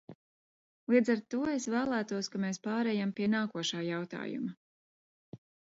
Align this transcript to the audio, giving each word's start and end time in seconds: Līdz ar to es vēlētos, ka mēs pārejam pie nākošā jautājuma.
Līdz 0.93 1.11
ar 1.15 1.21
to 1.33 1.41
es 1.51 1.67
vēlētos, 1.73 2.31
ka 2.37 2.43
mēs 2.47 2.63
pārejam 2.69 3.15
pie 3.21 3.31
nākošā 3.37 3.87
jautājuma. 3.93 5.41